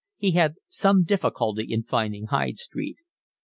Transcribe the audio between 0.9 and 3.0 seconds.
difficulty in finding Hyde Street.